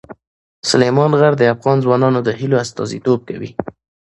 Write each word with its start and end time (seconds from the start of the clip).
سلیمان 0.69 1.11
غر 1.19 1.33
د 1.37 1.43
افغان 1.53 1.77
ځوانانو 1.85 2.19
د 2.23 2.29
هیلو 2.39 2.57
استازیتوب 2.63 3.19
کوي. 3.29 3.51